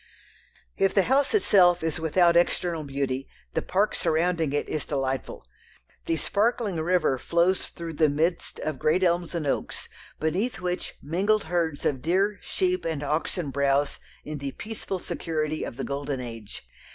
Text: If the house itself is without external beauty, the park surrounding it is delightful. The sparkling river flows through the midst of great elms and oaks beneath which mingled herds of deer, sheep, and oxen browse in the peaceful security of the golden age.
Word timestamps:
If 0.77 0.95
the 0.95 1.03
house 1.03 1.35
itself 1.35 1.83
is 1.83 1.99
without 1.99 2.35
external 2.35 2.83
beauty, 2.83 3.27
the 3.53 3.61
park 3.61 3.93
surrounding 3.93 4.51
it 4.51 4.67
is 4.67 4.83
delightful. 4.83 5.45
The 6.07 6.17
sparkling 6.17 6.77
river 6.81 7.19
flows 7.19 7.67
through 7.67 7.93
the 7.93 8.09
midst 8.09 8.57
of 8.61 8.79
great 8.79 9.03
elms 9.03 9.35
and 9.35 9.45
oaks 9.45 9.89
beneath 10.19 10.59
which 10.59 10.95
mingled 11.03 11.43
herds 11.43 11.85
of 11.85 12.01
deer, 12.01 12.39
sheep, 12.41 12.83
and 12.83 13.03
oxen 13.03 13.51
browse 13.51 13.99
in 14.25 14.39
the 14.39 14.53
peaceful 14.53 14.97
security 14.97 15.63
of 15.63 15.77
the 15.77 15.83
golden 15.83 16.19
age. 16.19 16.63